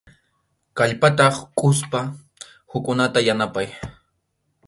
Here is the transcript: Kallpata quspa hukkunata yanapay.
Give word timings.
Kallpata 0.77 1.25
quspa 1.57 1.99
hukkunata 2.71 3.19
yanapay. 3.27 3.67